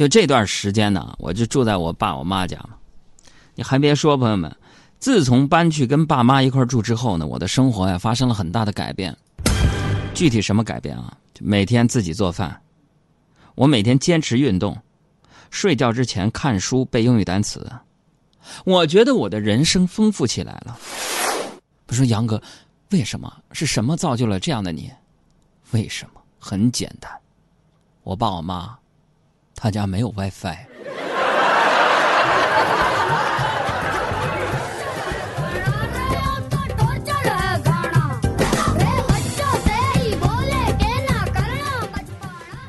[0.00, 2.70] 就这段时间呢，我就住在我爸我妈家嘛。
[3.54, 4.50] 你还别说，朋友们，
[4.98, 9.14] 自从搬去跟爸妈一块住之后呢，我的生活呀发生了很大的改变。
[10.14, 11.14] 具体什么改变啊？
[11.38, 12.62] 每天自己做饭，
[13.54, 14.74] 我每天坚持运动，
[15.50, 17.70] 睡觉之前看书背英语单词。
[18.64, 20.78] 我觉得我的人生丰富起来了。
[21.84, 22.42] 不说杨哥，
[22.88, 23.30] 为什么？
[23.52, 24.90] 是什么造就了这样的你？
[25.72, 26.22] 为什么？
[26.38, 27.12] 很简单，
[28.02, 28.78] 我爸我妈，
[29.60, 30.56] 他家没有 WiFi。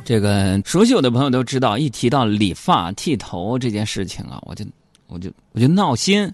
[0.04, 4.66] 这个熟悉我的朋友都知道，一提到理发剃头这件事情啊，我就
[5.08, 6.30] 我就我就闹心，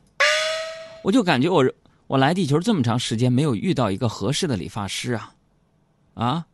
[1.03, 1.63] 我就感觉我
[2.07, 5.31] 我来地球这么长时间没有遇到一个合适的理发师啊，
[6.15, 6.45] 啊，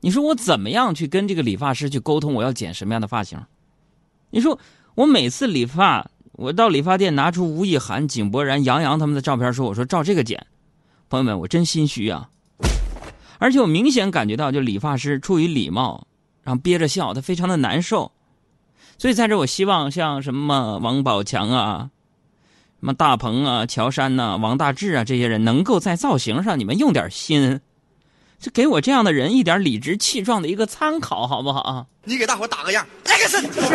[0.00, 2.34] 你说我怎么样去跟这个理发师去沟通？
[2.34, 3.38] 我要剪什么样的发型？
[4.30, 4.58] 你说
[4.94, 10.46] 我每次理发，我到理发店拿出吴亦涵、井柏然、杨洋他们的照片，说我说照这个剪，
[11.08, 12.28] 朋友们，我真心虚啊！
[13.38, 16.06] 而且我明显感觉到，就理发师出于礼貌。
[16.42, 18.12] 然后憋着笑，他非常的难受，
[18.98, 21.90] 所以在这我希望像什么王宝强啊、
[22.78, 27.58] 什么大鹏啊、乔杉呐、王大治啊这些人，能够在造型上你们用点心，
[28.46, 31.84] 就给我这样的人一点理直气壮的一个参考，好不好？
[32.04, 33.68] 你给大伙打个样，来个是，是不是？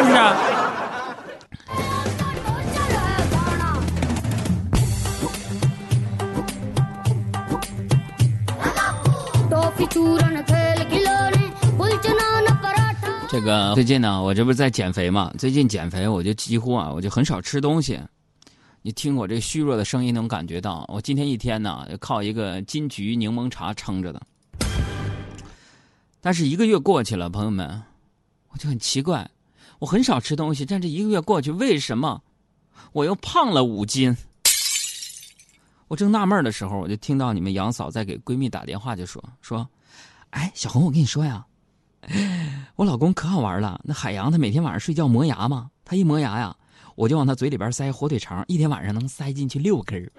[13.29, 15.29] 这个最近呢，我这不是在减肥嘛？
[15.37, 17.99] 最近减肥，我就几乎啊，我就很少吃东西。
[18.83, 24.21] 你听我这虚弱的声音，能感觉到我今天一天呢，靠一个金桔柠檬茶撑着的。
[26.21, 27.81] 但是一个月过去了，朋友们，
[28.49, 29.27] 我就很奇怪，
[29.79, 32.21] 我很少吃东西，但这一个月过去，为什么
[32.91, 34.15] 我又胖了五斤？
[35.87, 39.67] 我正纳闷的时候，我就听到你们杨嫂在给闺蜜打电话，就说说，
[40.29, 41.43] 哎，小红，我跟你说呀。
[42.75, 46.55] 我老公可好玩了，那海洋他每天晚上睡觉磨牙嘛，他一磨牙呀，
[46.95, 50.11] 我就往他嘴里边塞火腿肠，一天晚上能塞进去六根儿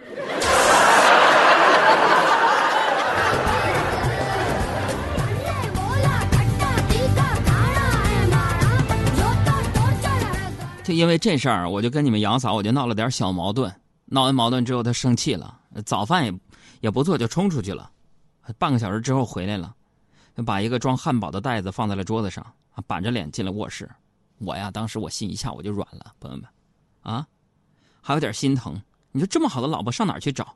[10.93, 13.73] 因为这事儿，我就跟你们杨嫂，我就闹了点小矛盾。
[14.07, 16.33] 闹完矛盾之后，他生气了，早饭也
[16.83, 17.91] 也不做，就冲出去了。
[18.59, 19.75] 半个小时之后回来了。
[20.47, 22.45] 把一个装汉堡的袋子放在了桌子上，
[22.87, 23.89] 板着脸进了卧室。
[24.39, 26.47] 我呀，当时我心一下我就软了，朋友们，
[27.03, 27.27] 啊，
[28.01, 28.81] 还有点心疼。
[29.13, 30.55] 你说这么好的老婆上哪儿去找？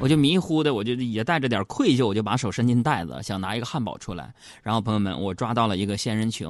[0.00, 4.32] 我就迷糊的，我就也带着点愧疚，我就把手伸进袋子，想拿一个汉堡出来。
[4.62, 6.48] 然后朋友们，我抓到了一个仙人球。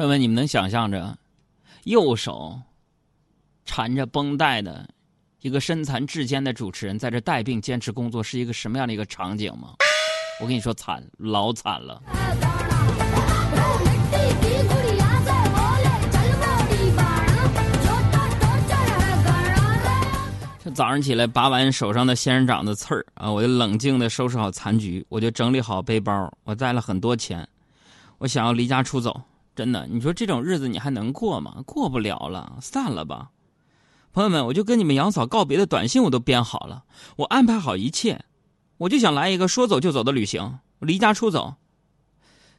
[0.00, 1.14] 朋友们，你们能想象着
[1.84, 2.58] 右手
[3.66, 4.88] 缠着绷带的？
[5.42, 9.74] 一个身残志坚的主持人在这带病坚持工作，是一个什么样的一个场景吗？
[10.40, 12.00] 我跟你说，惨，老惨了。
[20.64, 27.46] 这早上起来拔完手上的仙人掌的刺儿啊，我就冷静的收拾好残局，我就整理好背包，我带了很多钱，
[28.16, 29.20] 我想要离家出走。
[29.60, 31.56] 真的，你说这种日子你还能过吗？
[31.66, 33.28] 过不了了，散了吧。
[34.10, 36.84] 朋友们，我就跟你们杨嫂告别的短信我都编好了，
[37.16, 38.24] 我安排好一切，
[38.78, 41.56] 我就想来一个说走就走的旅行，离家出走。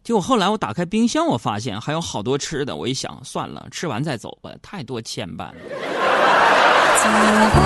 [0.04, 5.56] 结果后来我打开冰箱，我发现还有好多吃的，我一想算了，吃完再走吧，太多牵绊了。
[7.02, 7.10] 走
[7.56, 7.62] 吧，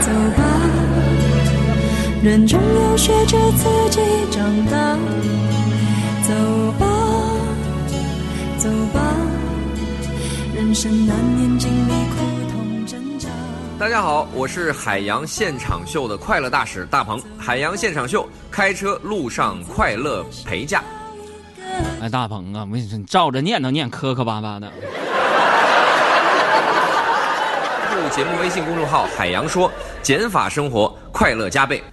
[0.00, 0.42] 走吧，
[2.20, 4.00] 人终要学着自己
[4.32, 4.98] 长大。
[6.26, 6.34] 走
[6.72, 6.86] 吧，
[10.80, 12.16] 生难免经历苦
[12.50, 13.28] 痛挣扎。
[13.78, 17.22] 大家好，我是海洋现场秀的快乐大使大鹏。
[17.36, 20.82] 海洋现场秀，开车路上快乐陪驾。
[22.00, 24.72] 哎，大鹏啊，我跟你说，你照着念都念磕磕巴巴的。
[27.94, 29.70] 入节目微信公众号“海洋说”，
[30.02, 31.84] 减法生活，快乐加倍。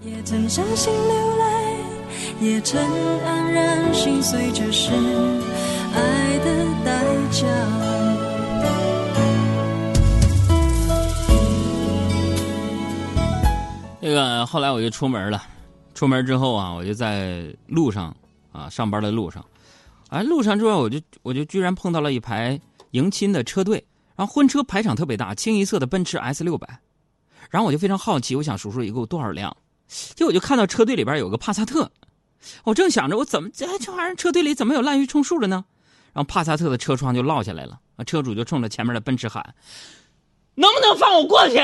[0.00, 1.74] 也曾伤心流泪，
[2.38, 2.80] 也曾
[3.26, 4.92] 黯然心碎，这是
[5.92, 6.67] 爱的
[14.18, 15.42] 个后来我就出门了，
[15.94, 18.14] 出门之后啊，我就在路上
[18.50, 19.44] 啊上班的路上，
[20.08, 22.60] 哎，路上之后我就我就居然碰到了一排
[22.90, 23.84] 迎亲的车队，
[24.16, 26.80] 然后婚车排场特别大，清一色的奔驰 S 六百，
[27.50, 29.56] 然后我就非常好奇，我想数数一共多少辆，
[29.88, 31.90] 结果我就看到车队里边有个帕萨特，
[32.64, 35.64] 我正想着我怎么这这玩意儿车队里怎么有滥竽充数的呢？
[36.12, 39.54] 然后帕萨特的车窗就落下来了，啊，车主就冲着前面的奔驰喊
[40.56, 41.58] ：“能不能放我过去？”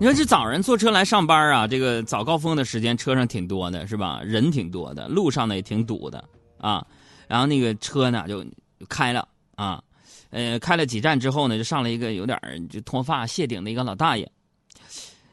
[0.00, 4.20] 你说这早上坐车来上班啊，这个早高峰的时间车上挺多的，是吧？
[4.22, 6.22] 人挺多的，路上呢也挺堵的
[6.56, 6.86] 啊。
[7.26, 8.46] 然后那个车呢就
[8.88, 9.82] 开了啊，
[10.30, 12.40] 呃，开了几站之后呢，就上了一个有点
[12.70, 14.30] 就脱发谢顶的一个老大爷。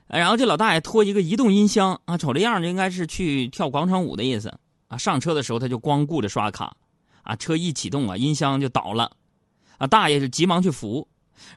[0.07, 4.51] 然后这老大爷拖一个移动音箱啊，瞅这样就应该是去跳广场舞的意思
[4.87, 4.97] 啊。
[4.97, 6.75] 上车的时候他就光顾着刷卡
[7.21, 9.11] 啊，车一启动啊，音箱就倒了
[9.77, 11.07] 啊，大爷就急忙去扶。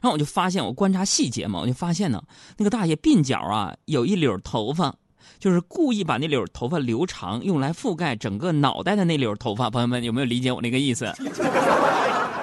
[0.01, 2.21] 然后我就发现，我观察细节嘛，我就发现呢，
[2.57, 4.95] 那个大爷鬓角啊有一绺头发，
[5.39, 9.69] 就是故意把那绺头发留长，用来覆盖整个脑袋的那绺头发。
[9.69, 11.05] 朋友们有没有理解我那个意思？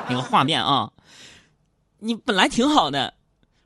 [0.09, 0.93] 那个画面啊，
[1.99, 2.99] 你本来挺好的，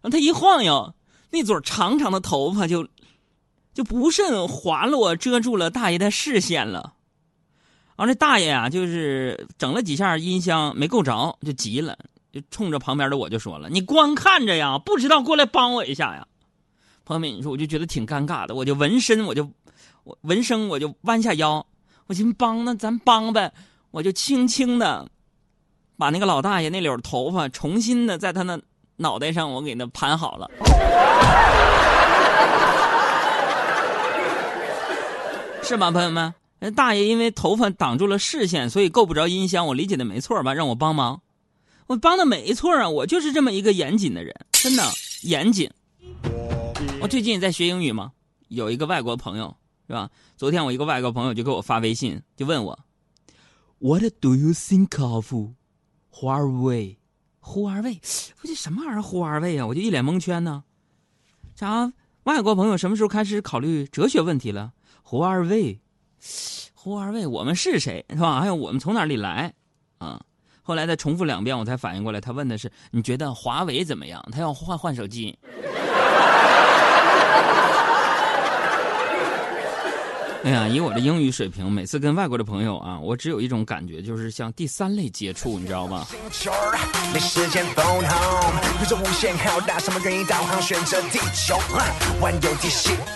[0.01, 0.95] 然后他一晃悠，
[1.31, 2.89] 那撮长长的头发就
[3.75, 6.95] 就不慎滑落，遮住了大爷的视线了。
[7.97, 11.99] 然后这大爷啊，就是整了几下音箱没够着，就急了。
[12.33, 16.27] 就冲着旁边的我就说了：“你光看着呀，不知道过来帮我一下呀。”
[17.05, 19.51] 朋友们，你说我就觉得挺尴尬的，我就纹身，我就
[20.05, 21.67] 我纹身，我就弯下腰，
[22.07, 23.53] 我寻思帮那咱帮呗，
[23.91, 25.09] 我就轻轻的
[25.97, 28.61] 把那个老大爷那绺头发重新的在他那
[28.97, 30.49] 脑袋上我给他盘好了，
[35.63, 36.33] 是吗，朋友们？
[36.61, 40.55] 那大爷因为头发挡住了视线，所以够不着音箱，我理解的没错吧？
[40.55, 41.21] 让我帮忙。
[41.91, 44.85] 我帮的没错啊，我就是这么一个严谨的人，真的
[45.23, 45.69] 严谨。
[47.01, 48.13] 我最近在学英语嘛，
[48.47, 49.57] 有一个外国朋友，
[49.89, 50.09] 是吧？
[50.37, 52.79] 昨天我一个外国朋友就给我发微信，就问我
[53.81, 55.35] ，What do you think of
[56.13, 56.99] Huawei？
[57.41, 58.01] 胡二卫，
[58.41, 59.03] 我这什么玩意儿？
[59.03, 59.67] 胡二卫啊！
[59.67, 60.63] 我就一脸蒙圈呢。
[61.57, 61.93] 啥？
[62.23, 64.73] 外国朋友什么时候开始考虑哲学问题了？
[65.03, 65.81] 胡二卫，
[66.73, 68.07] 胡二卫，我们是谁？
[68.11, 68.39] 是吧？
[68.39, 69.53] 还有我们从哪里来？
[69.99, 70.23] 啊？
[70.71, 74.25] 后来再重复两遍，我才反应过来，他问的是你觉得华为怎么样？
[74.31, 75.37] 他要换换手机。
[80.43, 86.07] 哎呀，以我的英语水平，每次跟外国的朋友啊，我只有一种感觉，就是像第三类接触，你知道吗？
[87.13, 91.59] 没时间 phone home，宇宙无限浩大，什么原因导航选择地球？
[92.23, 92.51] 万有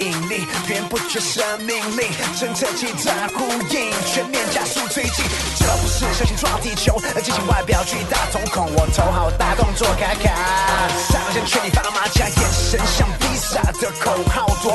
[0.00, 2.04] 引力，源不绝生命力，
[2.36, 5.24] 侦测器在呼应，全面加速推进。
[5.56, 10.33] 这不是小心撞地球，而进行外表巨大瞳孔，我头好大，动作卡卡，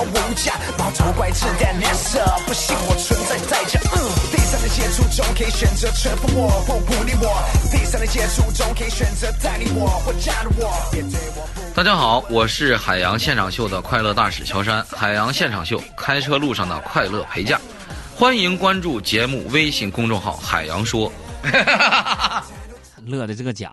[0.04, 2.20] 无价，毛头怪自带脸色。
[2.46, 3.80] 不信我存在代价。
[3.94, 3.98] 嗯，
[4.32, 7.44] 第三类接触中可以选择臣服我或鼓励我。
[7.72, 10.70] 第三类接触中可以选择带领我或加入我。
[11.76, 14.86] 大家好，我是海洋现场秀的快乐大使乔山。
[14.92, 17.60] 海洋现场秀，开车路上的快乐陪驾。
[18.16, 21.12] 欢迎关注节目微信公众号“海洋说”。
[23.06, 23.72] 乐的这个假。